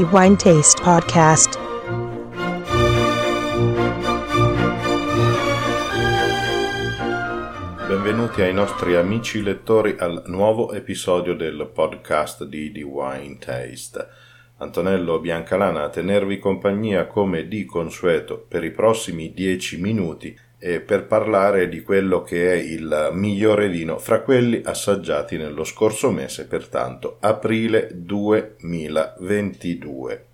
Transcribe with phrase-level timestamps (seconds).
[0.00, 1.58] the Wine Taste Podcast.
[7.86, 14.08] Benvenuti ai nostri amici lettori al nuovo episodio del podcast di The Wine Taste.
[14.56, 21.06] Antonello Biancalana a tenervi compagnia come di consueto per i prossimi dieci minuti e per
[21.06, 27.16] parlare di quello che è il migliore vino fra quelli assaggiati nello scorso mese, pertanto
[27.20, 30.26] aprile 2022.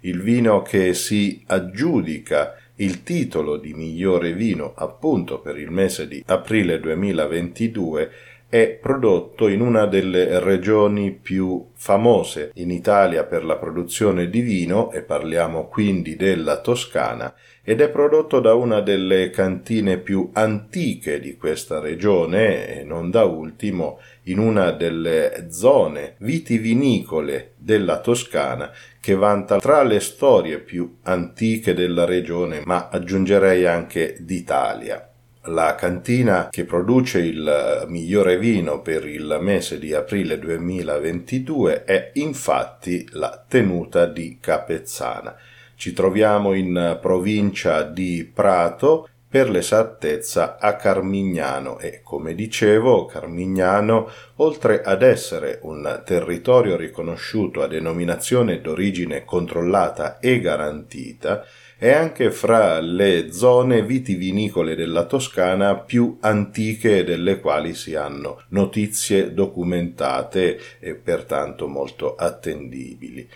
[0.00, 6.22] Il vino che si aggiudica il titolo di migliore vino appunto per il mese di
[6.26, 8.10] aprile 2022
[8.50, 14.90] è prodotto in una delle regioni più famose in Italia per la produzione di vino
[14.90, 17.32] e parliamo quindi della Toscana
[17.62, 23.22] ed è prodotto da una delle cantine più antiche di questa regione e non da
[23.22, 31.72] ultimo in una delle zone vitivinicole della Toscana che vanta tra le storie più antiche
[31.72, 35.09] della regione ma aggiungerei anche d'Italia.
[35.44, 43.08] La cantina che produce il migliore vino per il mese di aprile 2022 è infatti
[43.12, 45.34] la tenuta di Capezzana.
[45.76, 54.82] Ci troviamo in provincia di Prato, per l'esattezza a Carmignano e, come dicevo, Carmignano, oltre
[54.82, 61.44] ad essere un territorio riconosciuto a denominazione d'origine controllata e garantita,
[61.78, 69.32] è anche fra le zone vitivinicole della Toscana più antiche delle quali si hanno notizie
[69.32, 73.26] documentate e pertanto molto attendibili.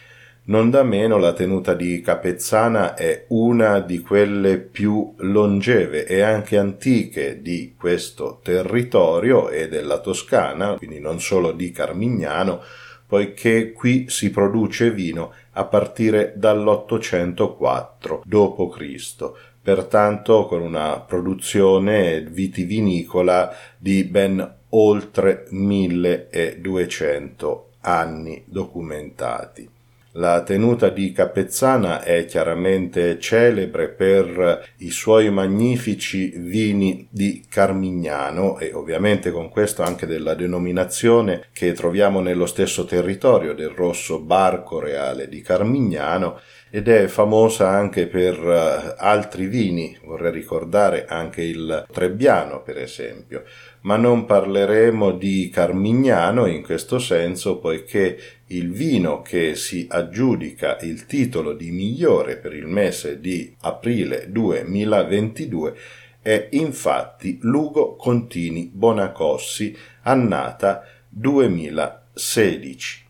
[0.47, 6.59] Non da meno la tenuta di Capezzana è una di quelle più longeve e anche
[6.59, 12.61] antiche di questo territorio e della Toscana, quindi non solo di Carmignano,
[13.06, 19.31] poiché qui si produce vino a partire dall'804 d.C.,
[19.62, 29.71] pertanto con una produzione vitivinicola di ben oltre 1200 anni documentati.
[30.16, 38.72] La tenuta di Capezzana è chiaramente celebre per i suoi magnifici vini di Carmignano e
[38.75, 45.26] ovviamente con questo anche della denominazione che troviamo nello stesso territorio del rosso barco reale
[45.28, 46.38] di Carmignano
[46.75, 53.45] ed è famosa anche per uh, altri vini, vorrei ricordare anche il Trebbiano per esempio,
[53.83, 61.07] ma non parleremo di Carmignano in questo senso poiché il vino che si aggiudica il
[61.07, 65.77] titolo di migliore per il mese di aprile 2022
[66.21, 73.03] è infatti Lugo Contini Bonacossi, annata 2016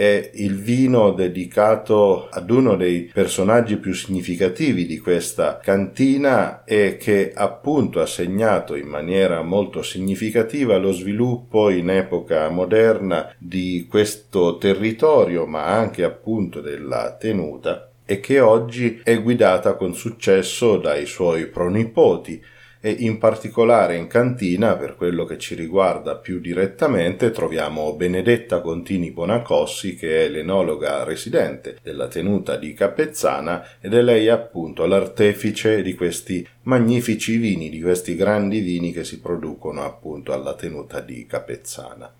[0.00, 7.32] è il vino dedicato ad uno dei personaggi più significativi di questa cantina e che
[7.34, 15.44] appunto ha segnato in maniera molto significativa lo sviluppo in epoca moderna di questo territorio
[15.44, 22.42] ma anche appunto della tenuta e che oggi è guidata con successo dai suoi pronipoti
[22.80, 29.10] e in particolare in cantina, per quello che ci riguarda più direttamente, troviamo Benedetta Contini
[29.10, 35.94] Bonacossi che è l'enologa residente della tenuta di Capezzana ed è lei appunto l'artefice di
[35.94, 42.14] questi magnifici vini, di questi grandi vini che si producono appunto alla tenuta di Capezzana.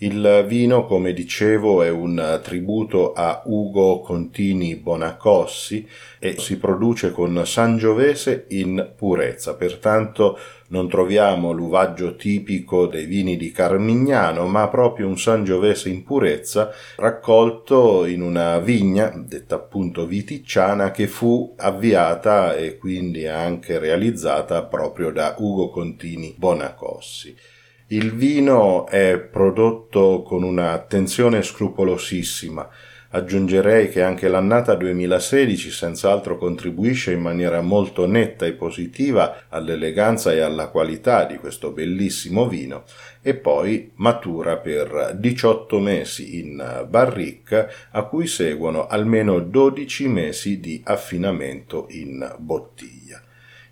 [0.00, 7.46] Il vino, come dicevo, è un tributo a Ugo Contini Bonacossi e si produce con
[7.46, 15.18] Sangiovese in purezza, pertanto non troviamo l'uvaggio tipico dei vini di Carmignano, ma proprio un
[15.18, 23.26] Sangiovese in purezza raccolto in una vigna, detta appunto viticciana, che fu avviata e quindi
[23.26, 27.34] anche realizzata proprio da Ugo Contini Bonacossi.
[27.88, 32.68] Il vino è prodotto con un'attenzione scrupolosissima.
[33.10, 40.40] Aggiungerei che anche l'annata 2016 senz'altro contribuisce in maniera molto netta e positiva all'eleganza e
[40.40, 42.82] alla qualità di questo bellissimo vino
[43.22, 50.82] e poi matura per 18 mesi in barrique a cui seguono almeno 12 mesi di
[50.84, 53.22] affinamento in bottiglia.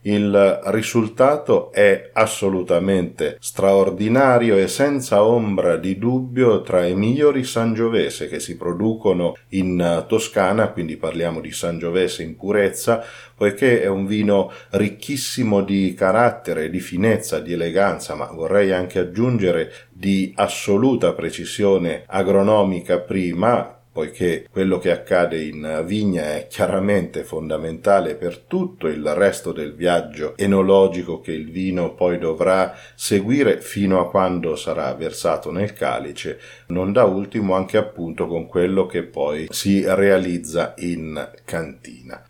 [0.07, 8.39] Il risultato è assolutamente straordinario e senza ombra di dubbio tra i migliori Sangiovese che
[8.39, 13.03] si producono in Toscana, quindi parliamo di Sangiovese in purezza,
[13.35, 19.73] poiché è un vino ricchissimo di carattere, di finezza, di eleganza, ma vorrei anche aggiungere
[19.91, 28.39] di assoluta precisione agronomica prima, poiché quello che accade in vigna è chiaramente fondamentale per
[28.39, 34.57] tutto il resto del viaggio enologico che il vino poi dovrà seguire fino a quando
[34.57, 40.75] sarà versato nel calice, non da ultimo anche appunto con quello che poi si realizza
[40.79, 42.21] in cantina.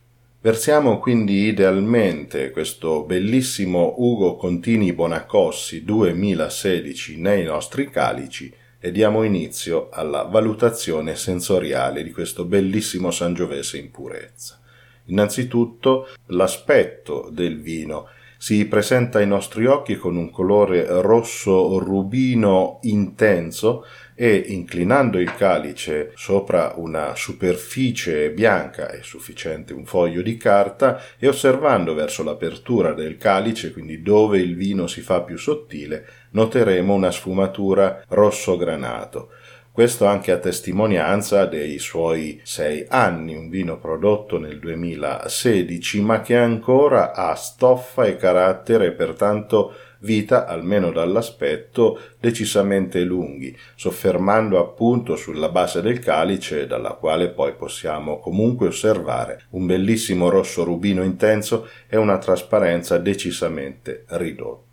[0.42, 9.88] Versiamo quindi idealmente questo bellissimo Ugo Contini Bonacossi 2016 nei nostri calici e diamo inizio
[9.90, 14.60] alla valutazione sensoriale di questo bellissimo Sangiovese in purezza.
[15.06, 23.86] Innanzitutto l'aspetto del vino si presenta ai nostri occhi con un colore rosso rubino intenso
[24.14, 31.26] e inclinando il calice sopra una superficie bianca è sufficiente un foglio di carta e
[31.26, 37.10] osservando verso l'apertura del calice, quindi dove il vino si fa più sottile, noteremo una
[37.10, 39.30] sfumatura rosso granato.
[39.74, 46.36] Questo anche a testimonianza dei suoi sei anni, un vino prodotto nel 2016, ma che
[46.36, 55.80] ancora ha stoffa e carattere, pertanto vita, almeno dall'aspetto, decisamente lunghi, soffermando appunto sulla base
[55.80, 62.18] del calice, dalla quale poi possiamo comunque osservare un bellissimo rosso rubino intenso e una
[62.18, 64.72] trasparenza decisamente ridotta.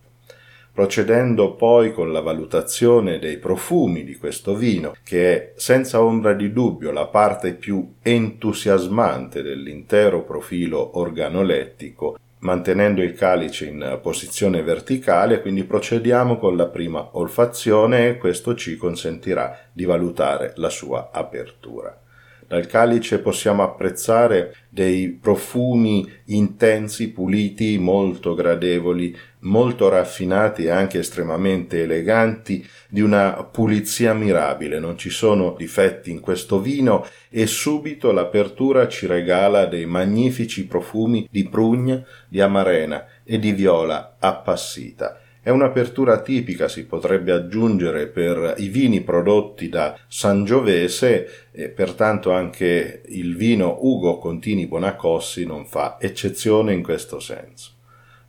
[0.73, 6.53] Procedendo poi con la valutazione dei profumi di questo vino, che è senza ombra di
[6.53, 15.63] dubbio la parte più entusiasmante dell'intero profilo organolettico, mantenendo il calice in posizione verticale, quindi
[15.63, 21.99] procediamo con la prima olfazione e questo ci consentirà di valutare la sua apertura.
[22.51, 31.83] Dal calice possiamo apprezzare dei profumi intensi, puliti, molto gradevoli, molto raffinati e anche estremamente
[31.83, 34.79] eleganti, di una pulizia mirabile.
[34.79, 41.29] Non ci sono difetti in questo vino e subito l'apertura ci regala dei magnifici profumi
[41.31, 45.20] di prugna, di amarena e di viola appassita.
[45.43, 53.01] È un'apertura tipica, si potrebbe aggiungere, per i vini prodotti da Sangiovese e pertanto anche
[53.07, 57.71] il vino Ugo Contini Bonacossi non fa eccezione in questo senso.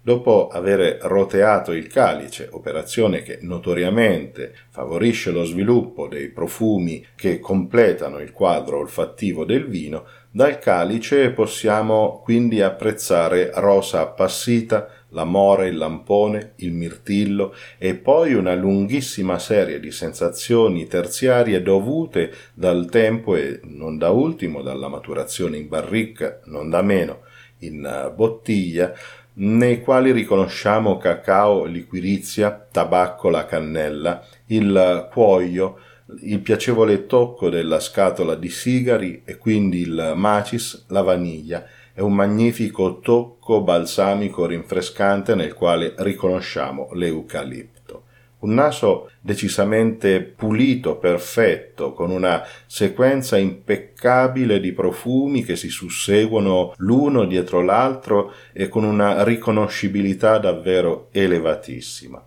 [0.00, 8.20] Dopo aver roteato il calice, operazione che notoriamente favorisce lo sviluppo dei profumi che completano
[8.20, 16.52] il quadro olfattivo del vino, dal calice possiamo quindi apprezzare rosa appassita, l'amore, il lampone,
[16.56, 23.98] il mirtillo e poi una lunghissima serie di sensazioni terziarie dovute dal tempo e non
[23.98, 27.20] da ultimo dalla maturazione in barrica, non da meno
[27.58, 28.92] in bottiglia,
[29.34, 35.78] nei quali riconosciamo cacao, liquirizia, tabacco, la cannella, il cuoio,
[36.22, 41.64] il piacevole tocco della scatola di sigari e quindi il macis, la vaniglia
[41.94, 48.04] è un magnifico tocco balsamico rinfrescante nel quale riconosciamo l'eucalipto.
[48.40, 57.24] Un naso decisamente pulito, perfetto, con una sequenza impeccabile di profumi che si susseguono l'uno
[57.24, 62.26] dietro l'altro e con una riconoscibilità davvero elevatissima.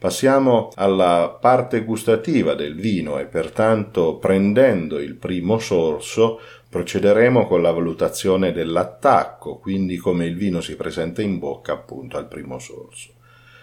[0.00, 7.70] Passiamo alla parte gustativa del vino e pertanto prendendo il primo sorso procederemo con la
[7.70, 13.10] valutazione dell'attacco, quindi come il vino si presenta in bocca appunto al primo sorso.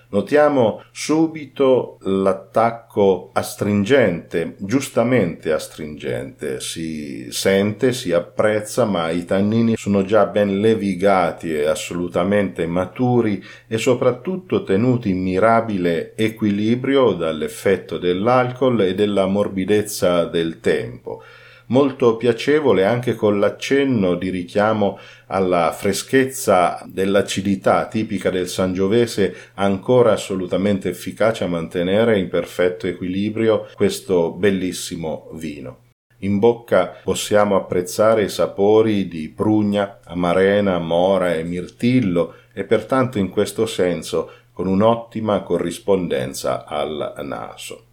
[0.09, 10.25] Notiamo subito l'attacco astringente, giustamente astringente, si sente, si apprezza, ma i tannini sono già
[10.25, 19.25] ben levigati e assolutamente maturi e soprattutto tenuti in mirabile equilibrio dall'effetto dell'alcol e della
[19.25, 21.21] morbidezza del tempo
[21.67, 30.89] molto piacevole anche con l'accenno di richiamo alla freschezza dell'acidità tipica del sangiovese ancora assolutamente
[30.89, 35.85] efficace a mantenere in perfetto equilibrio questo bellissimo vino.
[36.21, 43.29] In bocca possiamo apprezzare i sapori di prugna, amarena, mora e mirtillo e pertanto in
[43.29, 47.86] questo senso con un'ottima corrispondenza al naso.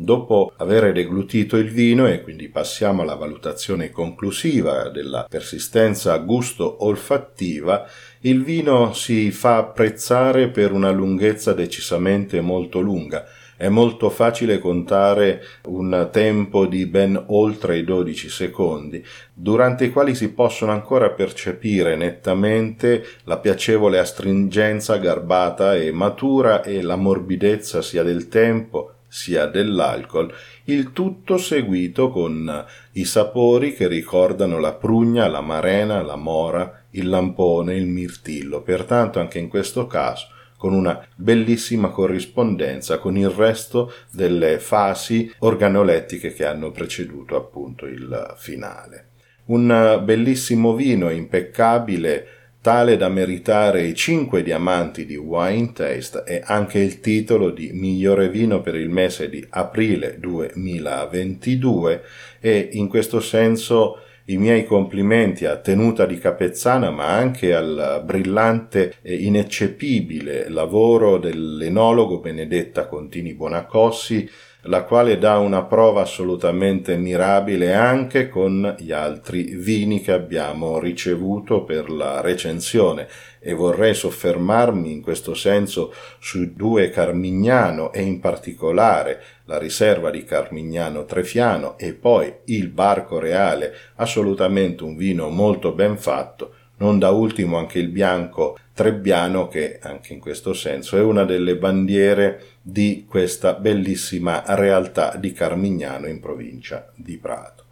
[0.00, 7.84] Dopo aver deglutito il vino e quindi passiamo alla valutazione conclusiva della persistenza gusto olfattiva,
[8.20, 13.24] il vino si fa apprezzare per una lunghezza decisamente molto lunga.
[13.56, 20.14] È molto facile contare un tempo di ben oltre i 12 secondi, durante i quali
[20.14, 28.04] si possono ancora percepire nettamente la piacevole astringenza garbata e matura e la morbidezza sia
[28.04, 30.32] del tempo sia dell'alcol,
[30.64, 37.08] il tutto seguito con i sapori che ricordano la prugna, la marena, la mora, il
[37.08, 38.62] lampone, il mirtillo.
[38.62, 46.32] Pertanto anche in questo caso con una bellissima corrispondenza con il resto delle fasi organolettiche
[46.32, 49.06] che hanno preceduto appunto il finale.
[49.46, 52.26] Un bellissimo vino impeccabile
[52.68, 58.28] tale da meritare i cinque diamanti di Wine Taste e anche il titolo di migliore
[58.28, 62.02] vino per il mese di aprile 2022
[62.38, 68.96] e in questo senso i miei complimenti a Tenuta di Capezzana, ma anche al brillante
[69.00, 74.28] e ineccepibile lavoro dell'enologo Benedetta Contini Bonacossi,
[74.62, 81.62] la quale dà una prova assolutamente mirabile anche con gli altri vini che abbiamo ricevuto
[81.62, 83.06] per la recensione.
[83.40, 90.24] E vorrei soffermarmi in questo senso su due Carmignano e in particolare la riserva di
[90.24, 97.10] Carmignano Trefiano e poi il Barco Reale, assolutamente un vino molto ben fatto, non da
[97.10, 103.06] ultimo anche il bianco Trebbiano che anche in questo senso è una delle bandiere di
[103.08, 107.64] questa bellissima realtà di Carmignano in provincia di Prato.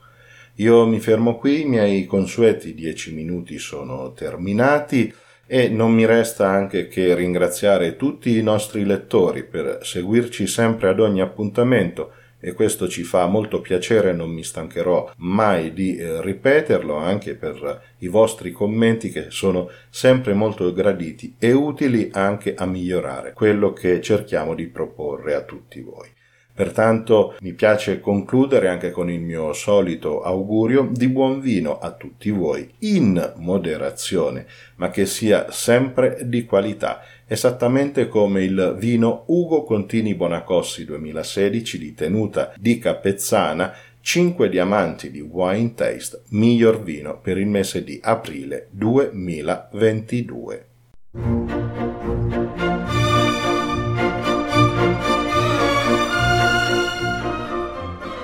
[0.54, 5.12] Io mi fermo qui, i miei consueti dieci minuti sono terminati
[5.46, 10.98] e non mi resta anche che ringraziare tutti i nostri lettori per seguirci sempre ad
[10.98, 16.96] ogni appuntamento e questo ci fa molto piacere, non mi stancherò mai di eh, ripeterlo
[16.96, 23.32] anche per i vostri commenti che sono sempre molto graditi e utili anche a migliorare
[23.32, 26.14] quello che cerchiamo di proporre a tutti voi.
[26.56, 32.30] Pertanto mi piace concludere anche con il mio solito augurio di buon vino a tutti
[32.30, 40.14] voi, in moderazione, ma che sia sempre di qualità, esattamente come il vino Ugo Contini
[40.14, 47.48] Bonacossi 2016 di tenuta di Capezzana 5 diamanti di Wine Taste, miglior vino per il
[47.48, 50.66] mese di aprile 2022.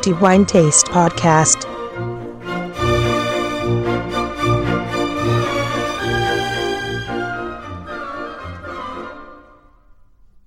[0.02, 1.71] The Wine Taste Podcast.